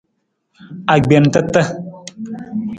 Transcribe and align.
Agbentata. 0.95 1.61